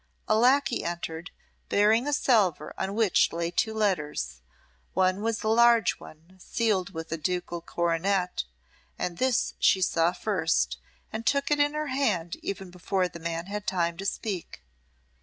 A 0.27 0.35
lacquey 0.35 0.83
entered, 0.83 1.29
bearing 1.69 2.07
a 2.07 2.11
salver 2.13 2.73
on 2.75 2.95
which 2.95 3.31
lay 3.31 3.51
two 3.51 3.71
letters. 3.71 4.41
One 4.95 5.21
was 5.21 5.43
a 5.43 5.47
large 5.47 5.99
one, 5.99 6.39
sealed 6.43 6.91
with 6.91 7.11
a 7.11 7.17
ducal 7.17 7.61
coronet, 7.61 8.45
and 8.97 9.19
this 9.19 9.53
she 9.59 9.79
saw 9.79 10.11
first, 10.11 10.79
and 11.13 11.23
took 11.23 11.51
in 11.51 11.75
her 11.75 11.87
hand 11.93 12.35
even 12.37 12.71
before 12.71 13.07
the 13.09 13.19
man 13.19 13.45
had 13.45 13.67
time 13.67 13.95
to 13.97 14.05
speak. 14.07 14.63